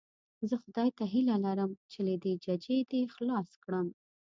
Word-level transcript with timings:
زه 0.49 0.55
خدای 0.63 0.89
ته 0.97 1.03
هیله 1.13 1.35
لرم 1.45 1.71
چې 1.91 1.99
له 2.07 2.13
دې 2.23 2.33
ججې 2.43 2.77
دې 2.91 3.01
خلاص 3.15 3.49
کړم. 3.63 3.87